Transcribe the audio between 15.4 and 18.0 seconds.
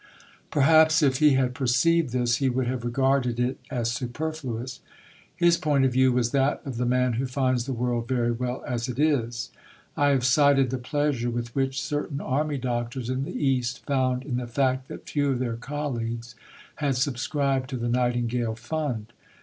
colleagues had subscribed to the